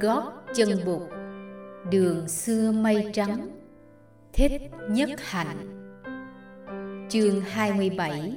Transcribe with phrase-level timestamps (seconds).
[0.00, 1.02] gót chân bụt
[1.90, 3.48] đường xưa mây trắng,
[4.32, 5.56] thích nhất hạnh.
[7.08, 8.32] Chương 27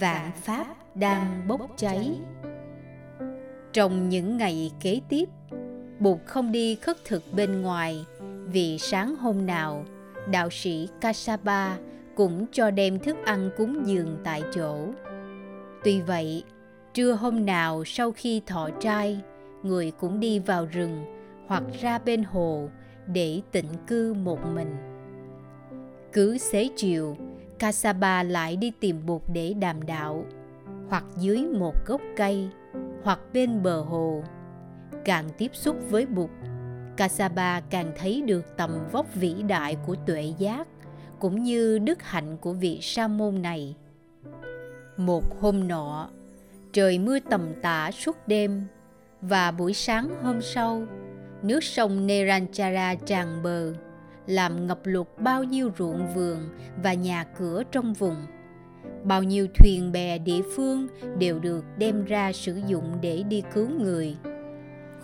[0.00, 2.20] vạn pháp đang bốc cháy.
[3.72, 5.28] Trong những ngày kế tiếp
[5.98, 8.04] bụt không đi khất thực bên ngoài
[8.46, 9.84] vì sáng hôm nào,
[10.30, 11.76] đạo sĩ kasapa
[12.16, 14.76] cũng cho đem thức ăn cúng dường tại chỗ.
[15.84, 16.44] Tuy vậy,
[16.94, 19.20] trưa hôm nào sau khi thọ trai
[19.62, 21.04] người cũng đi vào rừng
[21.46, 22.68] hoặc ra bên hồ
[23.06, 24.76] để tịnh cư một mình.
[26.12, 27.16] Cứ xế chiều,
[27.58, 30.24] kasaba lại đi tìm bụt để đàm đạo,
[30.88, 32.48] hoặc dưới một gốc cây,
[33.02, 34.22] hoặc bên bờ hồ.
[35.04, 36.30] Càng tiếp xúc với bụt,
[36.96, 40.68] kasaba càng thấy được tầm vóc vĩ đại của tuệ giác,
[41.18, 43.76] cũng như đức hạnh của vị sa môn này.
[44.96, 46.10] Một hôm nọ,
[46.72, 48.66] trời mưa tầm tã suốt đêm
[49.20, 50.86] và buổi sáng hôm sau
[51.42, 53.72] nước sông Neranchara tràn bờ
[54.26, 56.38] làm ngập lụt bao nhiêu ruộng vườn
[56.82, 58.16] và nhà cửa trong vùng
[59.04, 60.86] bao nhiêu thuyền bè địa phương
[61.18, 64.16] đều được đem ra sử dụng để đi cứu người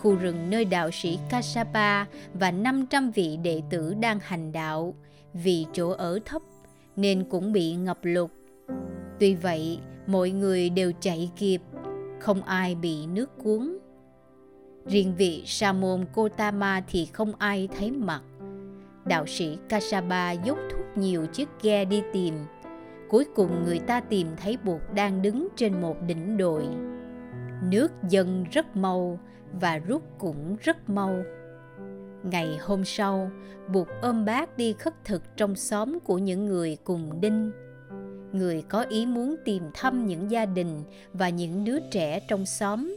[0.02, 2.04] khu rừng nơi đạo sĩ Kasapa
[2.34, 4.94] và 500 vị đệ tử đang hành đạo
[5.34, 6.42] vì chỗ ở thấp
[6.96, 8.30] nên cũng bị ngập lụt.
[9.20, 11.62] Tuy vậy, mọi người đều chạy kịp,
[12.20, 13.78] không ai bị nước cuốn.
[14.86, 18.22] Riêng vị Sa môn Kotama thì không ai thấy mặt.
[19.04, 22.34] Đạo sĩ Kasaba dốc thúc nhiều chiếc ghe đi tìm.
[23.08, 26.64] Cuối cùng người ta tìm thấy Bụt đang đứng trên một đỉnh đồi.
[27.70, 29.18] Nước dâng rất mau
[29.60, 31.22] và rút cũng rất mau.
[32.22, 33.30] Ngày hôm sau,
[33.72, 37.50] Bụt ôm bác đi khất thực trong xóm của những người cùng đinh.
[38.32, 42.96] Người có ý muốn tìm thăm những gia đình và những đứa trẻ trong xóm.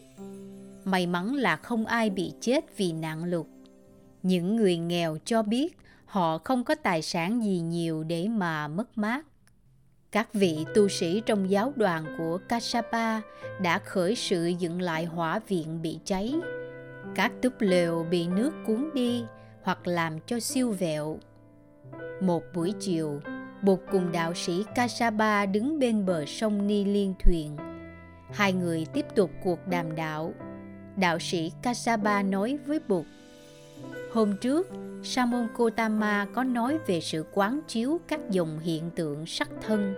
[0.86, 3.46] May mắn là không ai bị chết vì nạn lụt.
[4.24, 8.98] Những người nghèo cho biết họ không có tài sản gì nhiều để mà mất
[8.98, 9.26] mát.
[10.12, 13.22] Các vị tu sĩ trong giáo đoàn của Kassapa
[13.62, 16.36] đã khởi sự dựng lại hỏa viện bị cháy.
[17.16, 19.24] Các túp lều bị nước cuốn đi
[19.64, 21.20] hoặc làm cho siêu vẹo.
[22.22, 23.22] Một buổi chiều,
[23.62, 27.58] Bụt cùng đạo sĩ Kassapa đứng bên bờ sông Ni Liên thuyền.
[28.34, 30.34] Hai người tiếp tục cuộc đàm đạo.
[30.98, 33.06] Đạo sĩ Kassapa nói với Bụt,
[34.16, 34.68] Hôm trước,
[35.04, 39.96] Samon Kotama có nói về sự quán chiếu các dòng hiện tượng sắc thân,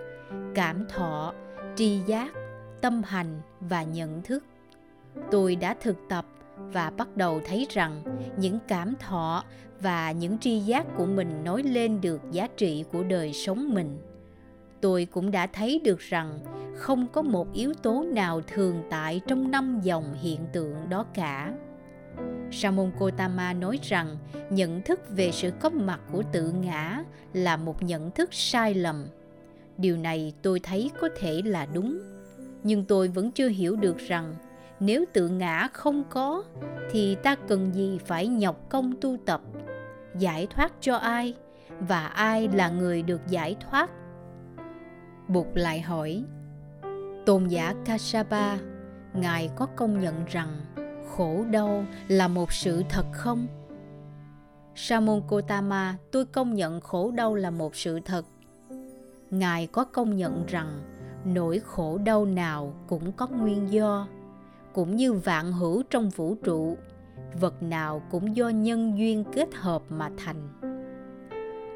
[0.56, 1.34] cảm thọ,
[1.75, 2.31] tri giác,
[2.81, 4.44] tâm hành và nhận thức.
[5.31, 6.25] Tôi đã thực tập
[6.57, 8.03] và bắt đầu thấy rằng
[8.38, 9.44] những cảm thọ
[9.80, 14.02] và những tri giác của mình nói lên được giá trị của đời sống mình
[14.82, 16.40] tôi cũng đã thấy được rằng
[16.76, 21.54] không có một yếu tố nào thường tại trong năm dòng hiện tượng đó cả.
[22.52, 24.18] Samon Kotama nói rằng
[24.50, 29.06] nhận thức về sự có mặt của tự ngã là một nhận thức sai lầm.
[29.78, 32.00] Điều này tôi thấy có thể là đúng,
[32.64, 34.36] nhưng tôi vẫn chưa hiểu được rằng
[34.80, 36.44] nếu tự ngã không có
[36.92, 39.42] thì ta cần gì phải nhọc công tu tập
[40.20, 41.34] giải thoát cho ai?
[41.80, 43.90] Và ai là người được giải thoát?
[45.28, 46.24] Bụt lại hỏi,
[47.26, 48.58] tôn giả Kassapa
[49.14, 50.58] ngài có công nhận rằng
[51.16, 53.48] khổ đau là một sự thật không?
[54.76, 58.26] Samon kotama tôi công nhận khổ đau là một sự thật.
[59.32, 60.82] Ngài có công nhận rằng
[61.26, 64.08] nỗi khổ đau nào cũng có nguyên do,
[64.74, 66.78] cũng như vạn hữu trong vũ trụ,
[67.40, 70.48] vật nào cũng do nhân duyên kết hợp mà thành.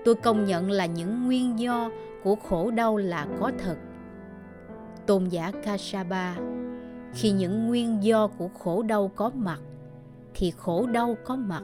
[0.06, 1.92] Tôi công nhận là những nguyên do
[2.24, 3.78] của khổ đau là có thật.
[5.06, 6.36] Tôn giả kasapa
[7.14, 9.60] khi những nguyên do của khổ đau có mặt,
[10.34, 11.64] thì khổ đau có mặt.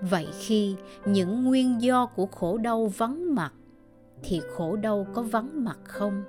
[0.00, 0.74] Vậy khi
[1.06, 3.52] những nguyên do của khổ đau vắng mặt,
[4.22, 6.24] thì khổ đau có vắng mặt không?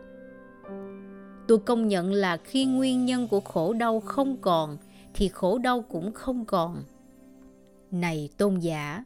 [1.47, 4.78] Tôi công nhận là khi nguyên nhân của khổ đau không còn,
[5.13, 6.84] thì khổ đau cũng không còn.
[7.91, 9.03] Này tôn giả,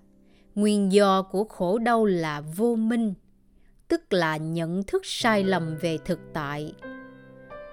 [0.56, 3.14] nguyên do của khổ đau là vô minh
[3.92, 6.74] tức là nhận thức sai lầm về thực tại.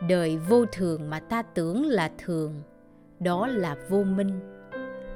[0.08, 2.62] Đời vô thường mà ta tưởng là thường,
[3.20, 4.40] đó là vô minh.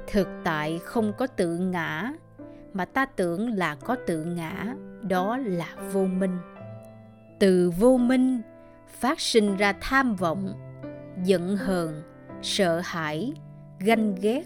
[0.07, 2.13] Thực tại không có tự ngã,
[2.73, 6.37] mà ta tưởng là có tự ngã, đó là vô minh.
[7.39, 8.41] Từ vô minh
[8.99, 10.53] phát sinh ra tham vọng,
[11.23, 12.01] giận hờn,
[12.41, 13.33] sợ hãi,
[13.79, 14.43] ganh ghét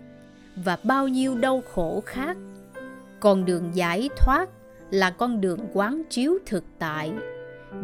[0.56, 2.38] và bao nhiêu đau khổ khác.
[3.20, 4.50] Con đường giải thoát
[4.92, 7.14] là con đường quán chiếu thực tại.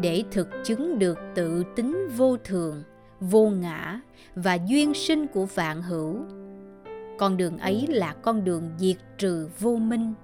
[0.00, 2.82] Để thực chứng được tự tính vô thường,
[3.20, 4.00] vô ngã
[4.34, 6.16] và duyên sinh của vạn hữu,
[7.18, 10.14] con đường ấy là con đường diệt trừ vô minh.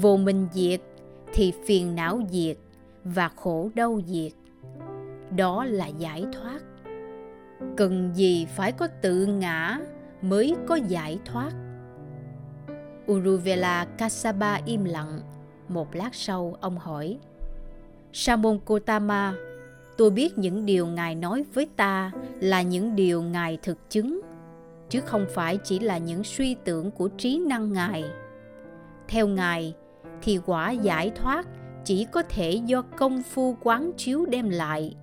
[0.00, 0.80] Vô minh diệt
[1.32, 2.56] thì phiền não diệt
[3.04, 4.32] và khổ đau diệt.
[5.36, 6.60] Đó là giải thoát.
[7.76, 9.78] Cần gì phải có tự ngã
[10.22, 11.50] mới có giải thoát?
[13.12, 15.20] Uruvela kasaba im lặng
[15.70, 17.18] một lát sau, ông hỏi,
[18.12, 19.34] samon kotama
[19.96, 24.20] tôi biết những điều ngài nói với ta là những điều ngài thực chứng,
[24.88, 28.04] chứ không phải chỉ là những suy tưởng của trí năng ngài.
[29.08, 29.74] Theo ngài
[30.22, 31.46] thì quả giải thoát
[31.84, 34.94] chỉ có thể do công phu quán chiếu đem lại.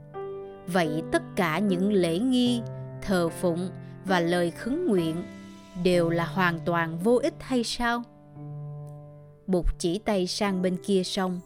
[0.67, 2.61] Vậy tất cả những lễ nghi,
[3.01, 3.69] thờ phụng
[4.05, 5.15] và lời khấn nguyện
[5.83, 8.03] đều là hoàn toàn vô ích hay sao?
[9.47, 11.39] Bụt chỉ tay sang bên kia sông.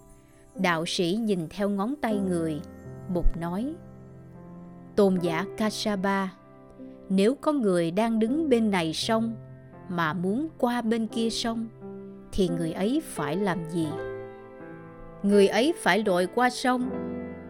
[0.56, 2.62] Đạo sĩ nhìn theo ngón tay người,
[3.14, 3.74] bụt nói,
[4.96, 6.28] tôn giả kasapa
[7.14, 9.36] nếu có người đang đứng bên này sông
[9.90, 11.68] mà muốn qua bên kia sông,
[12.32, 13.88] thì người ấy phải làm gì?
[15.24, 16.90] Người ấy phải lội qua sông,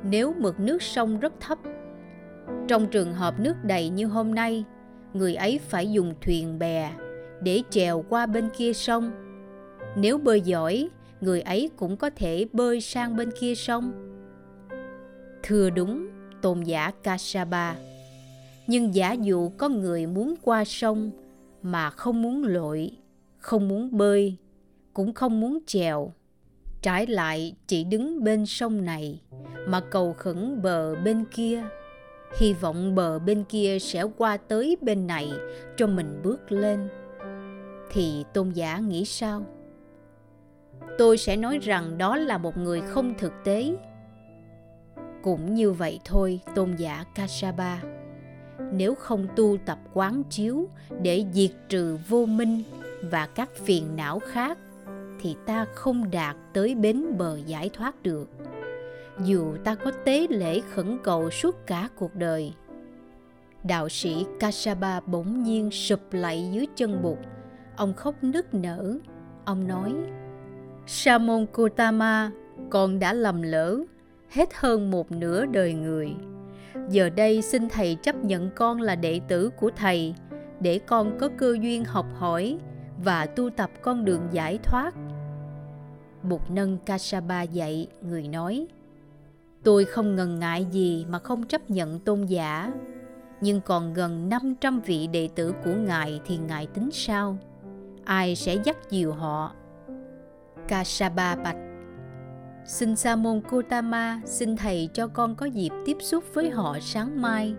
[0.04, 1.57] nếu mực nước sông rất thấp.
[2.68, 4.65] Trong trường hợp nước đầy như hôm nay,
[5.13, 6.92] người ấy phải dùng thuyền bè
[7.42, 9.12] để chèo qua bên kia sông
[9.95, 10.89] nếu bơi giỏi,
[11.21, 13.91] người ấy cũng có thể bơi sang bên kia sông.
[15.43, 16.07] Thưa đúng,
[16.41, 17.75] tôn giả kasaba.
[18.67, 21.11] Nhưng giả dụ có người muốn qua sông
[21.61, 22.91] mà không muốn lội,
[23.38, 24.38] không muốn bơi,
[24.93, 26.13] cũng không muốn chèo
[26.81, 29.21] trái lại chỉ đứng bên sông này
[29.67, 31.63] mà cầu khẩn bờ bên kia.
[32.39, 35.31] Hy vọng bờ bên kia sẽ qua tới bên này
[35.77, 36.87] cho mình bước lên.
[37.91, 39.45] Thì tôn giả nghĩ sao?
[40.98, 43.78] Tôi sẽ nói rằng đó là một người không thực tế.
[45.24, 47.81] Cũng như vậy thôi, tôn giả kasaba.
[48.72, 50.68] Nếu không tu tập quán chiếu
[51.01, 52.63] để diệt trừ vô minh
[53.01, 54.57] và các phiền não khác,
[55.22, 58.30] thì ta không đạt tới bến bờ giải thoát được.
[59.19, 62.54] Dù ta có tế lễ khẩn cầu suốt cả cuộc đời.
[63.63, 67.18] Đạo sĩ kasaba bỗng nhiên sụp lại dưới chân bụt.
[67.75, 68.98] Ông khóc nức nở.
[69.45, 69.94] Ông nói
[70.93, 72.31] samon kotama
[72.69, 73.79] con đã lầm lỡ
[74.29, 76.15] hết hơn một nửa đời người
[76.89, 80.15] giờ đây xin thầy chấp nhận con là đệ tử của thầy
[80.59, 82.57] để con có cơ duyên học hỏi
[83.03, 84.95] và tu tập con đường giải thoát
[86.23, 88.67] Bụt nâng Kasapa dậy, người nói
[89.63, 92.73] Tôi không ngần ngại gì mà không chấp nhận tôn giả
[93.41, 97.37] Nhưng còn gần 500 vị đệ tử của Ngài thì Ngài tính sao?
[98.05, 99.51] Ai sẽ dắt dìu họ?
[100.71, 101.56] Kasapa bạch
[102.65, 107.21] Xin Sa môn Kutama xin thầy cho con có dịp tiếp xúc với họ sáng
[107.21, 107.56] mai.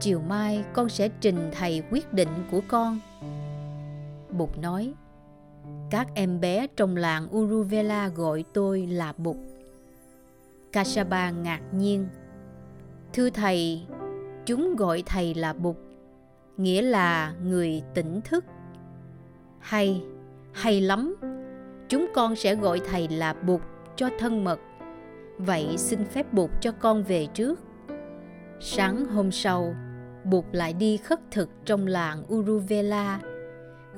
[0.00, 2.98] Chiều mai con sẽ trình thầy quyết định của con.
[4.30, 4.92] Bụt nói,
[5.90, 9.36] các em bé trong làng Uruvela gọi tôi là Bụt.
[10.72, 12.06] Kasapa ngạc nhiên.
[13.12, 13.82] Thưa thầy,
[14.46, 15.76] chúng gọi thầy là Bụt,
[16.56, 18.44] nghĩa là người tỉnh thức.
[19.58, 20.02] Hay,
[20.52, 21.16] hay lắm,
[21.88, 23.60] chúng con sẽ gọi thầy là Bụt
[23.96, 24.60] cho thân mật.
[25.38, 27.60] Vậy xin phép bụt cho con về trước.
[28.60, 29.74] Sáng hôm sau
[30.24, 33.20] bụt lại đi khất thực trong làng uruvela.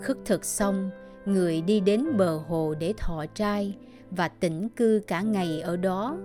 [0.01, 0.91] Khất thực xong,
[1.25, 3.77] người đi đến bờ hồ để thọ trai
[4.11, 6.17] và tĩnh cư cả ngày ở đó.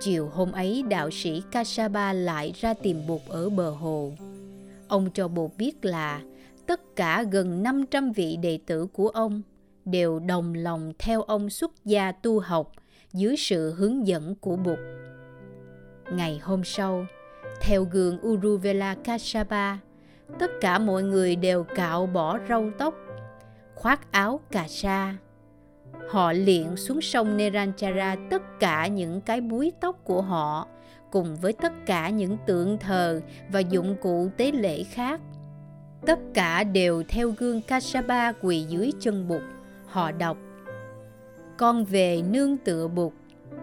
[0.00, 4.12] Chiều hôm ấy, đạo sĩ kasaba lại ra tìm bụt ở bờ hồ.
[4.88, 6.22] Ông cho bụt biết là
[6.66, 9.42] tất cả gần 500 vị đệ tử của ông
[9.84, 12.72] đều đồng lòng theo ông xuất gia tu học
[13.12, 14.78] dưới sự hướng dẫn của Bụt.
[16.12, 17.06] Ngày hôm sau,
[17.60, 19.76] theo gương Uruvela Kasapa,
[20.38, 22.94] tất cả mọi người đều cạo bỏ râu tóc,
[23.74, 25.16] khoác áo cà sa.
[26.08, 30.66] Họ liện xuống sông Neranchara tất cả những cái búi tóc của họ
[31.10, 33.20] cùng với tất cả những tượng thờ
[33.52, 35.20] và dụng cụ tế lễ khác.
[36.06, 39.42] Tất cả đều theo gương Kasapa quỳ dưới chân Bụt
[39.92, 40.38] họ đọc.
[41.56, 43.12] Con về nương tựa bụt,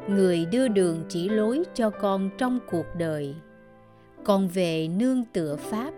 [0.08, 3.36] người đưa đường chỉ lối cho con trong cuộc đời.
[4.24, 5.94] Con về nương tựa pháp,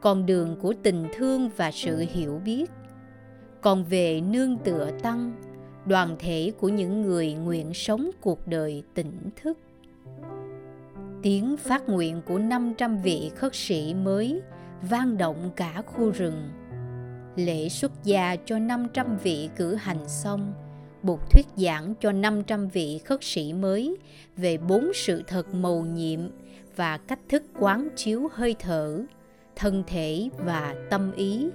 [0.00, 2.70] con đường của tình thương và sự hiểu biết.
[3.60, 5.32] Con về nương tựa tăng,
[5.86, 9.58] đoàn thể của những người nguyện sống cuộc đời tỉnh thức.
[11.22, 14.42] Tiếng phát nguyện của 500 vị khất sĩ mới
[14.90, 16.48] vang động cả khu rừng
[17.36, 20.52] lễ xuất gia cho 500 vị cử hành xong,
[21.02, 23.96] Bụt thuyết giảng cho 500 vị khất sĩ mới
[24.36, 26.20] về bốn sự thật mầu nhiệm
[26.76, 29.02] và cách thức quán chiếu hơi thở,
[29.56, 31.46] thân thể và tâm ý,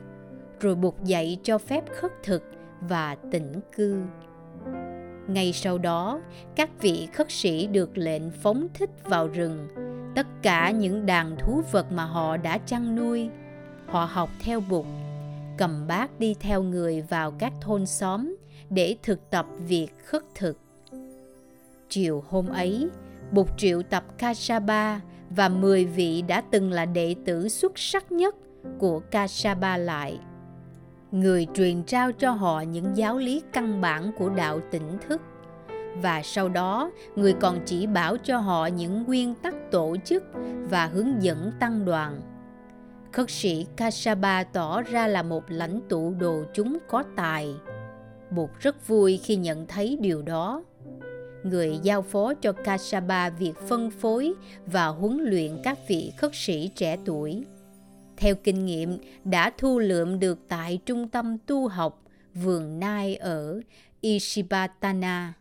[0.60, 2.44] rồi buộc dạy cho phép khất thực
[2.82, 4.04] và tĩnh cư.
[5.28, 6.22] Ngay sau đó
[6.56, 9.68] các vị khất sĩ được lệnh phóng thích vào rừng.
[10.16, 13.30] Tất cả những đàn thú vật mà họ đã chăn nuôi
[13.88, 14.86] họ học theo bụt
[15.58, 18.36] cầm bát đi theo người vào các thôn xóm
[18.70, 20.58] để thực tập việc khất thực.
[21.90, 22.90] Chiều hôm ấy
[23.32, 28.36] bụt triệu tập kasaba và 10 vị đã từng là đệ tử xuất sắc nhất
[28.80, 30.20] của kasaba lại.
[31.12, 35.22] Người truyền trao cho họ những giáo lý căn bản của đạo tỉnh thức
[36.02, 40.24] và sau đó, người còn chỉ bảo cho họ những nguyên tắc tổ chức
[40.70, 42.22] và hướng dẫn tăng đoàn
[43.16, 47.54] khất sĩ kasaba tỏ ra là một lãnh tụ đồ chúng có tài.
[48.32, 50.64] Bụt rất vui khi nhận thấy điều đó.
[51.44, 54.34] Người giao phó cho kasaba việc phân phối
[54.66, 57.44] và huấn luyện các vị khất sĩ trẻ tuổi.
[58.18, 62.04] Theo kinh nghiệm đã thu lượm được tại trung tâm tu học
[62.34, 63.62] vườn nai ở
[64.02, 65.34] Ishibatana.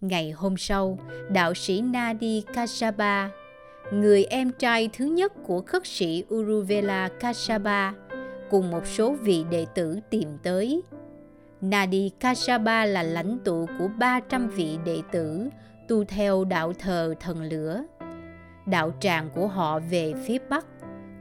[0.00, 0.98] Ngày hôm sau,
[1.30, 3.30] đạo sĩ Nadi Kasaba,
[3.90, 7.94] người em trai thứ nhất của khất sĩ Uruvela Kasaba,
[8.50, 10.82] cùng một số vị đệ tử tìm tới.
[11.60, 15.48] Nadi Kasaba là lãnh tụ của 300 vị đệ tử
[15.88, 17.84] tu theo đạo thờ thần lửa.
[18.66, 20.66] Đạo tràng của họ về phía bắc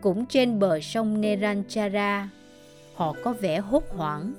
[0.02, 2.30] cũng trên bờ sông Neranchara.
[2.96, 4.34] Họ có vẻ hốt hoảng.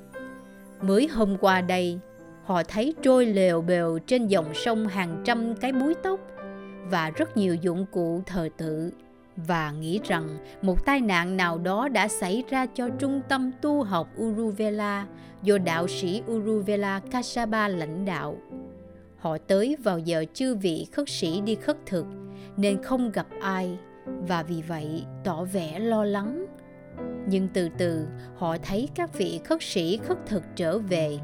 [0.82, 1.98] Mới hôm qua đây,
[2.44, 6.20] họ thấy trôi lều bều trên dòng sông hàng trăm cái búi tóc
[6.90, 8.92] và rất nhiều dụng cụ thờ tự.
[9.36, 13.82] Và nghĩ rằng một tai nạn nào đó đã xảy ra cho trung tâm tu
[13.82, 15.06] học Uruvela,
[15.42, 18.36] do đạo sĩ Uruvela Kasaba lãnh đạo.
[19.18, 22.06] Họ tới vào giờ chư vị khất sĩ đi khất thực,
[22.56, 26.46] nên không gặp ai, và vì vậy tỏ vẻ lo lắng.
[27.26, 31.18] Nhưng từ từ, họ thấy các vị khất sĩ khất thực trở về.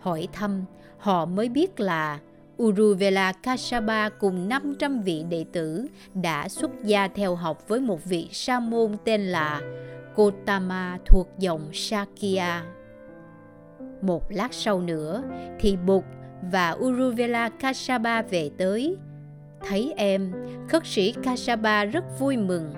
[0.00, 0.64] Hỏi thăm,
[0.98, 2.18] họ mới biết là
[2.62, 8.28] Uruvela Kasaba cùng 500 vị đệ tử đã xuất gia theo học với một vị
[8.32, 9.60] sa môn tên là
[10.16, 12.64] Kotama thuộc dòng Shakya.
[14.02, 15.22] Một lát sau nữa
[15.60, 16.04] thì Bụt
[16.52, 18.96] và Uruvela Kasaba về tới
[19.68, 20.32] Thấy em,
[20.68, 22.74] khất sĩ Kasaba rất vui mừng.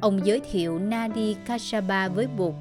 [0.00, 2.54] Ông giới thiệu Nadi Kasaba với Bụt,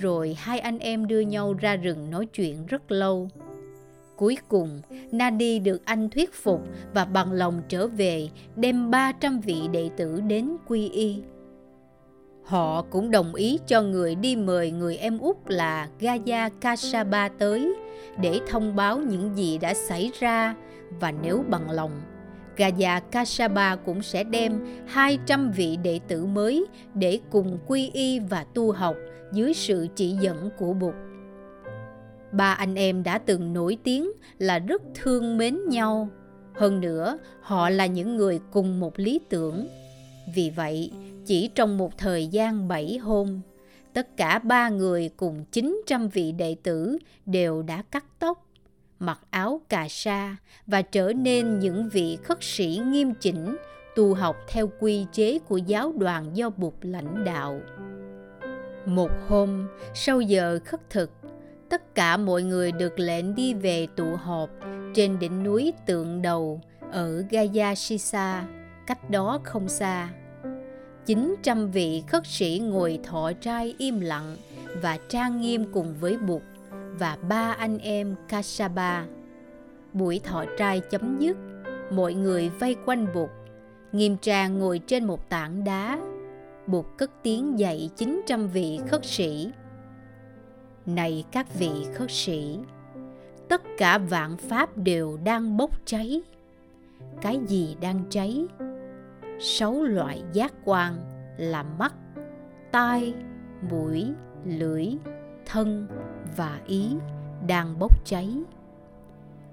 [0.00, 3.28] rồi hai anh em đưa nhau ra rừng nói chuyện rất lâu.
[4.22, 4.80] Cuối cùng,
[5.12, 6.60] Nadi được anh thuyết phục
[6.94, 11.22] và bằng lòng trở về đem 300 vị đệ tử đến quy y.
[12.44, 17.74] Họ cũng đồng ý cho người đi mời người em út là Gaya Kasaba tới
[18.20, 20.54] để thông báo những gì đã xảy ra
[21.00, 22.00] và nếu bằng lòng
[22.56, 28.44] Gaya Kasaba cũng sẽ đem 200 vị đệ tử mới để cùng quy y và
[28.54, 28.96] tu học
[29.32, 30.94] dưới sự chỉ dẫn của Bụt.
[32.32, 36.08] Ba anh em đã từng nổi tiếng là rất thương mến nhau.
[36.54, 39.68] Hơn nữa, họ là những người cùng một lý tưởng.
[40.34, 40.92] Vì vậy,
[41.26, 43.40] chỉ trong một thời gian 7 hôm,
[43.92, 48.46] tất cả ba người cùng 900 vị đệ tử đều đã cắt tóc
[49.02, 50.36] mặc áo cà sa
[50.66, 53.56] và trở nên những vị khất sĩ nghiêm chỉnh
[53.96, 57.60] tu học theo quy chế của giáo đoàn do Bụt lãnh đạo.
[58.86, 61.10] Một hôm, sau giờ khất thực,
[61.72, 64.50] tất cả mọi người được lệnh đi về tụ họp
[64.94, 66.60] trên đỉnh núi tượng đầu
[66.90, 68.46] ở Gaya Shisa,
[68.86, 70.08] cách đó không xa.
[71.06, 74.36] 900 vị khất sĩ ngồi thọ trai im lặng
[74.82, 76.42] và trang nghiêm cùng với Bụt
[76.98, 79.06] và ba anh em Kasaba.
[79.92, 81.36] Buổi thọ trai chấm dứt,
[81.92, 83.30] mọi người vây quanh Bụt.
[83.92, 85.98] Nghiêm trang ngồi trên một tảng đá.
[86.66, 89.50] Bụt cất tiếng dạy 900 vị khất sĩ.
[90.86, 92.58] Này các vị khất sĩ,
[93.48, 96.22] tất cả vạn pháp đều đang bốc cháy.
[97.20, 98.46] Cái gì đang cháy?
[99.40, 100.94] Sáu loại giác quan
[101.38, 101.94] là mắt,
[102.72, 103.14] tai,
[103.70, 104.12] mũi,
[104.44, 104.86] lưỡi,
[105.46, 105.86] thân
[106.36, 106.96] và ý
[107.46, 108.44] đang bốc cháy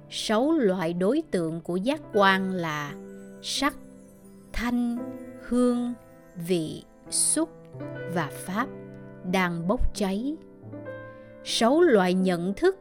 [0.10, 2.94] sáu loại đối tượng của giác quan là
[3.42, 3.76] sắc
[4.54, 4.98] thanh
[5.42, 5.94] hương
[6.36, 7.50] vị xúc
[8.14, 8.68] và pháp
[9.32, 10.36] đang bốc cháy
[11.44, 12.78] sáu loại nhận thức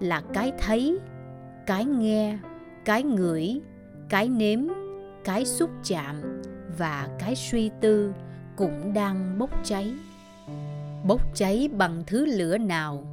[0.00, 0.98] là cái thấy,
[1.66, 2.38] cái nghe,
[2.84, 3.60] cái ngửi,
[4.08, 4.60] cái nếm,
[5.24, 6.42] cái xúc chạm
[6.78, 8.12] và cái suy tư
[8.56, 9.94] cũng đang bốc cháy.
[11.06, 13.04] Bốc cháy bằng thứ lửa nào?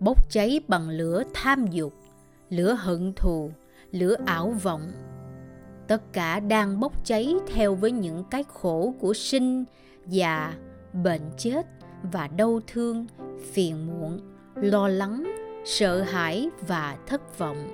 [0.00, 1.92] Bốc cháy bằng lửa tham dục,
[2.50, 3.50] lửa hận thù,
[3.90, 4.92] lửa ảo vọng.
[5.86, 9.64] Tất cả đang bốc cháy theo với những cái khổ của sinh
[10.06, 10.54] già
[10.92, 11.66] bệnh chết
[12.12, 13.06] và đau thương,
[13.52, 14.20] phiền muộn,
[14.54, 15.34] lo lắng,
[15.64, 17.68] sợ hãi và thất vọng.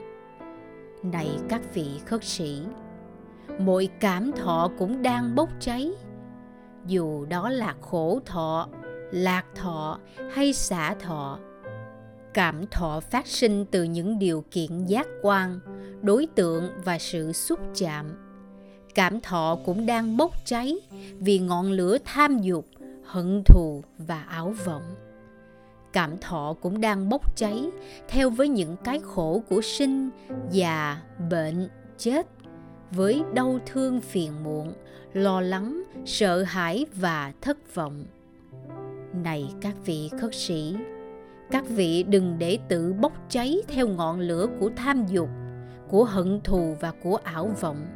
[1.03, 2.63] Này các vị khất sĩ,
[3.59, 5.93] mọi cảm thọ cũng đang bốc cháy.
[6.87, 8.69] Dù đó là khổ thọ,
[9.11, 9.99] lạc thọ
[10.33, 11.39] hay xả thọ,
[12.35, 15.61] cảm thọ phát sinh từ những điều kiện giác quan,
[16.03, 18.07] đối tượng và sự xúc chạm.
[18.95, 20.77] Cảm thọ cũng đang bốc cháy
[21.19, 22.67] vì ngọn lửa tham dục
[23.11, 24.95] hận thù và áo vọng.
[25.93, 27.71] Cảm thọ cũng đang bốc cháy
[28.09, 30.11] theo với những cái khổ của sinh
[30.51, 32.27] già, bệnh, chết,
[32.91, 34.73] với đau thương phiền muộn,
[35.13, 38.05] lo lắng, sợ hãi và thất vọng.
[39.25, 40.77] Này các vị khất sĩ,
[41.51, 45.29] các vị đừng để tự bốc cháy theo ngọn lửa của tham dục,
[45.89, 47.87] của hận thù và của ảo vọng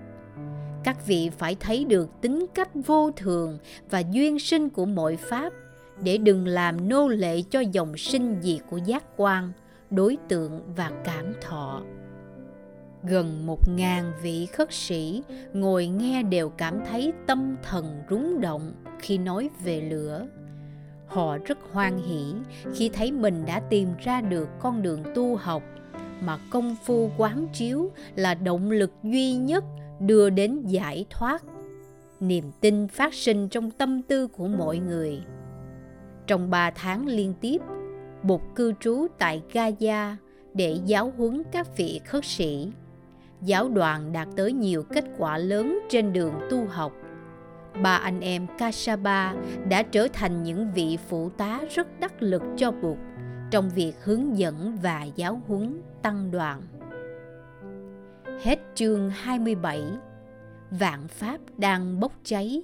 [0.84, 3.58] các vị phải thấy được tính cách vô thường
[3.90, 5.52] và duyên sinh của mọi pháp,
[6.02, 9.52] để đừng làm nô lệ cho dòng sinh diệt của giác quan,
[9.90, 11.82] đối tượng và cảm thọ.
[13.02, 15.22] Gần một ngàn vị khất sĩ
[15.52, 20.26] ngồi nghe đều cảm thấy tâm thần rúng động khi nói về lửa.
[21.06, 22.34] Họ rất hoan hỷ
[22.74, 25.62] khi thấy mình đã tìm ra được con đường tu học,
[26.20, 29.64] mà công phu quán chiếu là động lực duy nhất
[30.06, 31.42] đưa đến giải thoát
[32.20, 35.20] niềm tin phát sinh trong tâm tư của mọi người
[36.26, 37.62] trong ba tháng liên tiếp
[38.22, 40.14] Bụt cư trú tại Gaza
[40.54, 42.72] để giáo huấn các vị khất sĩ.
[43.42, 46.92] Giáo đoàn đạt tới nhiều kết quả lớn trên đường tu học.
[47.82, 49.34] Ba anh em Kasaba
[49.68, 52.98] đã trở thành những vị phụ tá rất đắc lực cho Bụt
[53.50, 56.62] trong việc hướng dẫn và giáo huấn tăng đoàn.
[58.42, 59.82] Hết chương 27
[60.70, 62.62] Vạn Pháp đang bốc cháy.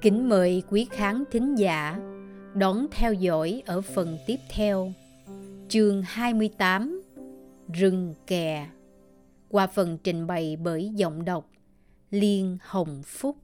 [0.00, 1.98] Kính mời quý khán thính giả
[2.54, 4.92] đón theo dõi ở phần tiếp theo.
[5.68, 7.02] Chương 28
[7.72, 8.68] Rừng kè.
[9.48, 11.50] Qua phần trình bày bởi giọng đọc
[12.10, 13.36] Liên Hồng Phúc.